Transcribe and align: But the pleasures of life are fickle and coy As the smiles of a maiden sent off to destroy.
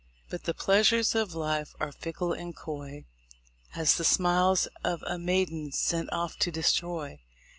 But 0.31 0.45
the 0.45 0.55
pleasures 0.55 1.13
of 1.13 1.35
life 1.35 1.75
are 1.79 1.91
fickle 1.91 2.33
and 2.33 2.55
coy 2.55 3.05
As 3.75 3.97
the 3.97 4.03
smiles 4.03 4.67
of 4.83 5.03
a 5.05 5.19
maiden 5.19 5.71
sent 5.71 6.11
off 6.11 6.37
to 6.39 6.49
destroy. 6.49 7.19